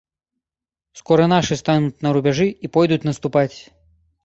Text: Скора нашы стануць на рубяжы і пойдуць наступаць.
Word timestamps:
Скора 0.99 1.27
нашы 1.35 1.59
стануць 1.61 2.01
на 2.07 2.15
рубяжы 2.17 2.49
і 2.65 2.73
пойдуць 2.79 3.01
наступаць. 3.11 3.49